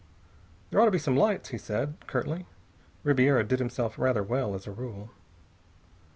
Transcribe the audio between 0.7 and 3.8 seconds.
"There ought to be some lights," he said curtly. "Ribiera did